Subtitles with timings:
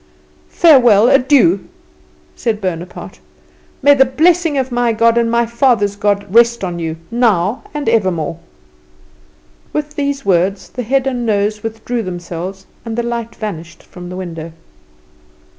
[0.49, 1.59] "Farewell, adieu!"
[2.35, 3.19] said Bonaparte.
[3.83, 7.87] "May the blessing of my God and my father's God rest on you, now and
[7.87, 8.39] evermore."
[9.73, 14.17] With these words the head and nose withdrew themselves, and the light vanished from the
[14.17, 14.53] window.